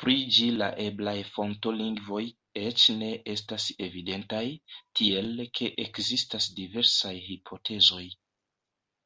Pri 0.00 0.12
ĝi 0.34 0.44
la 0.58 0.66
eblaj 0.82 1.14
fonto-lingvoj 1.38 2.20
eĉ 2.62 2.84
ne 3.00 3.08
estas 3.34 3.66
evidentaj, 3.88 4.44
tiel 5.02 5.44
ke 5.60 5.72
ekzistas 5.88 6.48
diversaj 6.62 7.14
hipotezoj. 7.32 8.06